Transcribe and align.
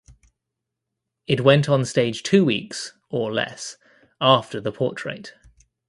It 1.27 1.41
went 1.41 1.69
on 1.69 1.85
stage 1.85 2.23
two 2.23 2.43
weeks 2.43 2.97
(or 3.11 3.31
less) 3.31 3.77
after 4.19 4.59
the 4.59 4.71
Portrait. 4.71 5.31